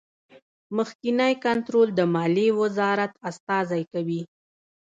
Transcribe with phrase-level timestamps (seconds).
[0.77, 4.21] مخکینی کنټرول د مالیې وزارت استازی کوي.